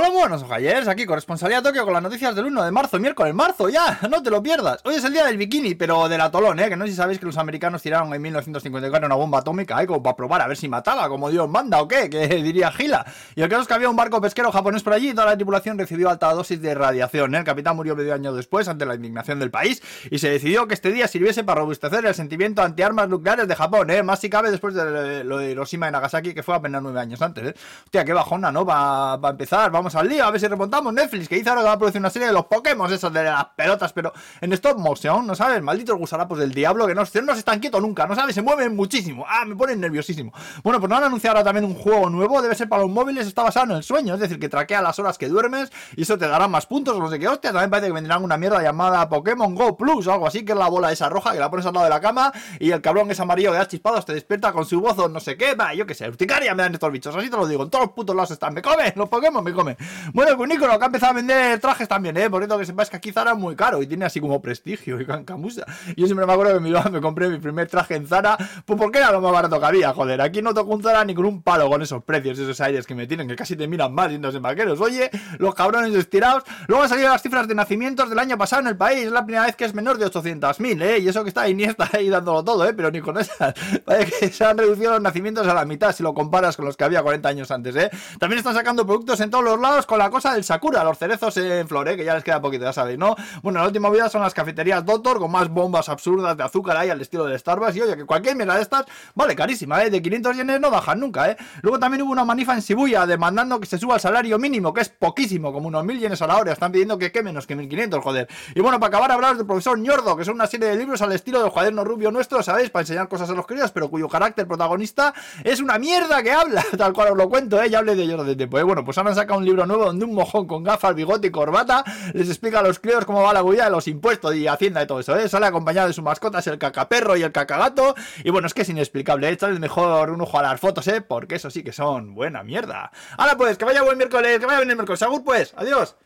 Hola, 0.00 0.10
buenos 0.10 0.44
ojallers, 0.44 0.86
aquí 0.86 1.06
corresponsalía 1.06 1.60
Tokio 1.60 1.84
con 1.84 1.92
las 1.92 2.00
noticias 2.00 2.32
del 2.36 2.44
1 2.44 2.62
de 2.66 2.70
marzo, 2.70 3.00
miércoles, 3.00 3.34
marzo, 3.34 3.68
ya, 3.68 3.98
no 4.08 4.22
te 4.22 4.30
lo 4.30 4.40
pierdas. 4.40 4.80
Hoy 4.84 4.94
es 4.94 5.02
el 5.02 5.12
día 5.12 5.24
del 5.24 5.36
bikini, 5.36 5.74
pero 5.74 6.08
del 6.08 6.20
atolón, 6.20 6.60
¿eh? 6.60 6.68
Que 6.68 6.76
no 6.76 6.84
sé 6.84 6.92
si 6.92 6.96
sabéis 6.96 7.18
que 7.18 7.26
los 7.26 7.36
americanos 7.36 7.82
tiraron 7.82 8.14
en 8.14 8.22
1954 8.22 9.04
una 9.04 9.16
bomba 9.16 9.40
atómica, 9.40 9.82
¿eh? 9.82 9.88
Como 9.88 10.00
para 10.00 10.14
probar 10.14 10.42
a 10.42 10.46
ver 10.46 10.56
si 10.56 10.68
mataba, 10.68 11.08
como 11.08 11.28
Dios 11.30 11.48
manda 11.48 11.82
o 11.82 11.88
qué, 11.88 12.08
que 12.10 12.28
diría 12.28 12.70
Gila. 12.70 13.04
Y 13.34 13.42
el 13.42 13.48
caso 13.48 13.62
es 13.62 13.66
que 13.66 13.74
había 13.74 13.90
un 13.90 13.96
barco 13.96 14.20
pesquero 14.20 14.52
japonés 14.52 14.84
por 14.84 14.92
allí 14.92 15.08
y 15.10 15.14
toda 15.14 15.26
la 15.26 15.34
tripulación 15.34 15.76
recibió 15.76 16.10
alta 16.10 16.32
dosis 16.32 16.62
de 16.62 16.76
radiación, 16.76 17.34
¿eh? 17.34 17.38
El 17.38 17.44
capitán 17.44 17.74
murió 17.74 17.96
medio 17.96 18.14
año 18.14 18.32
después 18.32 18.68
ante 18.68 18.86
la 18.86 18.94
indignación 18.94 19.40
del 19.40 19.50
país 19.50 19.82
y 20.12 20.20
se 20.20 20.30
decidió 20.30 20.68
que 20.68 20.74
este 20.74 20.92
día 20.92 21.08
sirviese 21.08 21.42
para 21.42 21.62
robustecer 21.62 22.06
el 22.06 22.14
sentimiento 22.14 22.62
antiarmas 22.62 23.08
nucleares 23.08 23.48
de 23.48 23.56
Japón, 23.56 23.90
¿eh? 23.90 24.04
Más 24.04 24.20
si 24.20 24.30
cabe 24.30 24.52
después 24.52 24.74
de 24.74 25.24
lo 25.24 25.38
de 25.38 25.50
Hiroshima 25.50 25.88
y 25.88 25.90
Nagasaki, 25.90 26.34
que 26.34 26.44
fue 26.44 26.54
apenas 26.54 26.84
nueve 26.84 27.00
años 27.00 27.20
antes, 27.20 27.48
¿eh? 27.48 27.54
Hostia, 27.82 28.04
qué 28.04 28.12
bajona, 28.12 28.52
¿no? 28.52 28.64
Va 28.64 29.14
a 29.14 29.30
empezar, 29.30 29.72
vamos 29.72 29.87
al 29.94 30.08
lío, 30.08 30.24
a 30.24 30.30
ver 30.30 30.40
si 30.40 30.46
remontamos 30.46 30.92
Netflix, 30.92 31.28
que 31.28 31.36
dice 31.36 31.48
ahora 31.48 31.62
que 31.62 31.66
va 31.66 31.72
a 31.72 31.78
producir 31.78 32.00
una 32.00 32.10
serie 32.10 32.28
de 32.28 32.34
los 32.34 32.46
Pokémon, 32.46 32.92
esas 32.92 33.12
de 33.12 33.24
las 33.24 33.44
pelotas, 33.56 33.92
pero 33.92 34.12
en 34.40 34.52
stop 34.52 34.78
motion, 34.78 35.26
¿no 35.26 35.34
sabes? 35.34 35.62
Malditos 35.62 35.96
gusarapos 35.96 36.38
del 36.38 36.52
diablo 36.52 36.86
que 36.86 36.94
no, 36.94 37.02
no 37.02 37.32
se 37.32 37.38
están 37.38 37.60
quietos 37.60 37.80
nunca, 37.80 38.06
¿no 38.06 38.14
sabes? 38.14 38.34
Se 38.34 38.42
mueven 38.42 38.74
muchísimo. 38.76 39.24
Ah, 39.28 39.44
me 39.44 39.56
ponen 39.56 39.80
nerviosísimo. 39.80 40.32
Bueno, 40.62 40.80
pues 40.80 40.90
no 40.90 40.96
han 40.96 41.04
anunciado 41.04 41.36
ahora 41.36 41.44
también 41.44 41.64
un 41.64 41.74
juego 41.74 42.10
nuevo, 42.10 42.40
debe 42.42 42.54
ser 42.54 42.68
para 42.68 42.82
los 42.82 42.90
móviles, 42.90 43.26
está 43.26 43.42
basado 43.42 43.66
en 43.66 43.76
el 43.78 43.82
sueño, 43.82 44.14
es 44.14 44.20
decir, 44.20 44.38
que 44.38 44.48
traquea 44.48 44.82
las 44.82 44.98
horas 44.98 45.18
que 45.18 45.28
duermes 45.28 45.70
y 45.96 46.02
eso 46.02 46.18
te 46.18 46.26
dará 46.26 46.48
más 46.48 46.66
puntos, 46.66 46.98
no 46.98 47.08
sé 47.10 47.18
qué 47.18 47.28
hostia. 47.28 47.52
También 47.52 47.70
parece 47.70 47.88
que 47.88 47.92
vendrán 47.92 48.24
una 48.24 48.36
mierda 48.36 48.62
llamada 48.62 49.08
Pokémon 49.08 49.54
Go 49.54 49.76
Plus 49.76 50.06
o 50.06 50.12
algo 50.12 50.26
así, 50.26 50.44
que 50.44 50.52
es 50.52 50.58
la 50.58 50.68
bola 50.68 50.92
esa 50.92 51.08
roja 51.08 51.32
que 51.32 51.38
la 51.38 51.50
pones 51.50 51.66
al 51.66 51.74
lado 51.74 51.84
de 51.84 51.90
la 51.90 52.00
cama 52.00 52.32
y 52.58 52.70
el 52.70 52.80
cabrón 52.80 53.10
es 53.10 53.20
amarillo 53.20 53.52
que 53.52 53.58
da 53.58 53.68
chispados, 53.68 54.04
te 54.04 54.14
despierta 54.14 54.52
con 54.52 54.64
su 54.64 54.80
voz 54.80 54.98
o 54.98 55.08
no 55.08 55.20
sé 55.20 55.36
qué, 55.36 55.54
va, 55.54 55.74
yo 55.74 55.86
qué 55.86 55.94
sé, 55.94 56.08
urticaria 56.08 56.54
me 56.54 56.62
dan 56.62 56.74
estos 56.74 56.90
bichos, 56.92 57.14
así 57.14 57.30
te 57.30 57.36
lo 57.36 57.46
digo, 57.46 57.62
en 57.62 57.70
todos 57.70 57.86
los 57.86 57.94
putos 57.94 58.14
lados 58.14 58.30
están, 58.30 58.54
me 58.54 58.62
comen, 58.62 58.92
los 58.96 59.08
Pokémon 59.08 59.42
me 59.42 59.52
comen. 59.52 59.67
Bueno, 60.12 60.36
con 60.36 60.48
Nico, 60.48 60.66
que 60.66 60.84
ha 60.84 60.86
empezado 60.86 61.12
a 61.12 61.14
vender 61.14 61.58
trajes 61.60 61.88
también, 61.88 62.16
¿eh? 62.16 62.30
Por 62.30 62.42
eso 62.42 62.58
que 62.58 62.64
sepáis 62.64 62.90
que 62.90 62.96
aquí 62.96 63.12
Zara 63.12 63.32
es 63.32 63.38
muy 63.38 63.56
caro 63.56 63.82
y 63.82 63.86
tiene 63.86 64.04
así 64.04 64.20
como 64.20 64.40
prestigio 64.40 65.00
y 65.00 65.06
camusa. 65.24 65.64
Yo 65.96 66.06
siempre 66.06 66.26
me 66.26 66.32
acuerdo 66.32 66.54
que 66.54 66.60
me, 66.60 66.70
me 66.90 67.00
compré 67.00 67.28
mi 67.28 67.38
primer 67.38 67.68
traje 67.68 67.96
en 67.96 68.06
Zara, 68.06 68.36
pues 68.64 68.78
porque 68.78 68.98
era 68.98 69.12
lo 69.12 69.20
más 69.20 69.32
barato 69.32 69.58
que 69.58 69.66
había, 69.66 69.92
joder. 69.92 70.20
Aquí 70.20 70.42
no 70.42 70.54
toco 70.54 70.74
un 70.74 70.82
Zara 70.82 71.04
ni 71.04 71.14
con 71.14 71.24
un 71.24 71.42
palo 71.42 71.68
con 71.68 71.82
esos 71.82 72.02
precios, 72.04 72.38
esos 72.38 72.60
aires 72.60 72.86
que 72.86 72.94
me 72.94 73.06
tienen, 73.06 73.28
que 73.28 73.36
casi 73.36 73.56
te 73.56 73.66
miran 73.66 73.92
mal 73.92 74.10
yendo 74.10 74.28
en 74.28 74.42
vaqueros. 74.42 74.80
Oye, 74.80 75.10
los 75.38 75.54
cabrones 75.54 75.94
estirados. 75.94 76.44
Luego 76.66 76.82
han 76.82 76.88
salido 76.88 77.08
las 77.08 77.22
cifras 77.22 77.48
de 77.48 77.54
nacimientos 77.54 78.08
del 78.08 78.18
año 78.18 78.38
pasado 78.38 78.62
en 78.62 78.68
el 78.68 78.76
país. 78.76 79.06
Es 79.06 79.12
la 79.12 79.24
primera 79.24 79.46
vez 79.46 79.56
que 79.56 79.64
es 79.64 79.74
menor 79.74 79.98
de 79.98 80.06
800.000, 80.06 80.82
¿eh? 80.82 80.98
Y 80.98 81.08
eso 81.08 81.22
que 81.22 81.28
está 81.28 81.48
está 81.48 81.88
ahí 81.92 82.08
dándolo 82.08 82.44
todo, 82.44 82.66
¿eh? 82.66 82.72
Pero 82.74 82.90
ni 82.90 83.00
con 83.00 83.18
esas. 83.18 83.54
Parece 83.84 84.12
que 84.18 84.32
se 84.32 84.44
han 84.44 84.58
reducido 84.58 84.92
los 84.92 85.00
nacimientos 85.00 85.46
a 85.46 85.54
la 85.54 85.64
mitad 85.64 85.92
si 85.92 86.02
lo 86.02 86.14
comparas 86.14 86.56
con 86.56 86.64
los 86.64 86.76
que 86.76 86.84
había 86.84 87.02
40 87.02 87.28
años 87.28 87.50
antes, 87.50 87.76
¿eh? 87.76 87.90
También 88.18 88.38
están 88.38 88.54
sacando 88.54 88.86
productos 88.86 89.20
en 89.20 89.30
todos 89.30 89.44
los 89.44 89.57
lados 89.60 89.86
con 89.86 89.98
la 89.98 90.10
cosa 90.10 90.34
del 90.34 90.44
Sakura, 90.44 90.84
los 90.84 90.98
cerezos 90.98 91.36
en 91.36 91.66
flor, 91.68 91.86
que 91.96 92.04
ya 92.04 92.14
les 92.14 92.24
queda 92.24 92.40
poquito, 92.40 92.64
ya 92.64 92.72
sabéis, 92.72 92.98
¿no? 92.98 93.16
Bueno, 93.42 93.60
la 93.60 93.66
última 93.66 93.90
vida 93.90 94.08
son 94.08 94.22
las 94.22 94.34
cafeterías 94.34 94.84
Doctor 94.84 95.18
con 95.18 95.30
más 95.30 95.48
bombas 95.48 95.88
absurdas 95.88 96.36
de 96.36 96.42
azúcar 96.42 96.76
ahí 96.76 96.90
al 96.90 97.00
estilo 97.00 97.24
de 97.24 97.38
Starbucks. 97.38 97.76
Y 97.76 97.82
oye, 97.82 97.96
que 97.96 98.04
cualquier 98.04 98.36
mierda 98.36 98.56
de 98.56 98.62
estas 98.62 98.86
vale 99.14 99.34
carísima, 99.34 99.82
¿eh? 99.82 99.90
De 99.90 100.02
500 100.02 100.36
yenes 100.36 100.60
no 100.60 100.70
bajan 100.70 101.00
nunca, 101.00 101.30
¿eh? 101.30 101.36
Luego 101.62 101.78
también 101.78 102.02
hubo 102.02 102.12
una 102.12 102.24
manifa 102.24 102.54
en 102.54 102.60
Shibuya 102.60 103.06
demandando 103.06 103.60
que 103.60 103.66
se 103.66 103.78
suba 103.78 103.96
el 103.96 104.00
salario 104.00 104.38
mínimo, 104.38 104.72
que 104.72 104.82
es 104.82 104.88
poquísimo, 104.88 105.52
como 105.52 105.68
unos 105.68 105.84
1000 105.84 106.00
yenes 106.00 106.22
a 106.22 106.26
la 106.26 106.36
hora. 106.36 106.52
Están 106.52 106.72
pidiendo 106.72 106.98
que 106.98 107.12
qué 107.12 107.22
menos 107.22 107.46
que 107.46 107.56
1500, 107.56 108.02
joder. 108.02 108.28
Y 108.54 108.60
bueno, 108.60 108.78
para 108.80 108.88
acabar, 108.88 109.12
hablaros 109.12 109.38
del 109.38 109.46
profesor 109.46 109.78
ñordo, 109.78 110.16
que 110.16 110.24
son 110.24 110.34
una 110.34 110.46
serie 110.46 110.68
de 110.68 110.76
libros 110.76 111.02
al 111.02 111.12
estilo 111.12 111.42
del 111.42 111.50
cuaderno 111.50 111.84
rubio 111.84 112.10
nuestro, 112.10 112.42
¿sabéis? 112.42 112.70
Para 112.70 112.82
enseñar 112.82 113.08
cosas 113.08 113.30
a 113.30 113.34
los 113.34 113.46
críos, 113.46 113.70
pero 113.70 113.88
cuyo 113.88 114.08
carácter 114.08 114.46
protagonista 114.46 115.14
es 115.44 115.60
una 115.60 115.78
mierda 115.78 116.22
que 116.22 116.32
habla, 116.32 116.64
tal 116.76 116.92
cual 116.92 117.12
os 117.12 117.16
lo 117.16 117.28
cuento, 117.28 117.60
¿eh? 117.62 117.70
Ya 117.70 117.78
hablé 117.78 117.94
de 117.94 118.02
ello 118.04 118.22
de 118.24 118.36
tiempo, 118.36 118.58
¿eh? 118.58 118.62
Bueno, 118.62 118.84
pues 118.84 118.98
ahora 118.98 119.10
han 119.10 119.16
sacado 119.16 119.38
un 119.38 119.44
libro 119.48 119.66
nuevo 119.66 119.86
donde 119.86 120.04
un 120.04 120.14
mojón 120.14 120.46
con 120.46 120.62
gafas, 120.62 120.94
bigote 120.94 121.28
y 121.28 121.30
corbata 121.30 121.84
les 122.12 122.28
explica 122.28 122.60
a 122.60 122.62
los 122.62 122.78
críos 122.78 123.04
cómo 123.04 123.22
va 123.22 123.32
la 123.32 123.42
huella 123.42 123.64
de 123.64 123.70
los 123.70 123.88
impuestos 123.88 124.34
y 124.34 124.46
hacienda 124.46 124.82
y 124.82 124.86
todo 124.86 125.00
eso, 125.00 125.16
¿eh? 125.16 125.28
Sale 125.28 125.46
acompañado 125.46 125.88
de 125.88 125.94
sus 125.94 126.04
mascotas, 126.04 126.46
el 126.46 126.58
cacaperro 126.58 127.16
y 127.16 127.22
el 127.22 127.32
cacagato. 127.32 127.94
Y 128.24 128.30
bueno, 128.30 128.46
es 128.46 128.54
que 128.54 128.62
es 128.62 128.68
inexplicable, 128.68 129.28
¿eh? 129.28 129.38
el 129.40 129.60
mejor 129.60 130.10
un 130.10 130.20
ojo 130.20 130.38
a 130.38 130.42
las 130.42 130.60
fotos, 130.60 130.86
¿eh? 130.88 131.00
Porque 131.00 131.36
eso 131.36 131.50
sí 131.50 131.62
que 131.62 131.72
son 131.72 132.14
buena 132.14 132.42
mierda. 132.42 132.90
Ahora 133.16 133.36
pues, 133.36 133.58
que 133.58 133.64
vaya 133.64 133.82
buen 133.82 133.98
miércoles, 133.98 134.38
que 134.38 134.46
vaya 134.46 134.58
bien 134.58 134.70
el 134.70 134.76
miércoles. 134.76 135.02
Agur 135.02 135.24
pues, 135.24 135.54
adiós. 135.56 135.96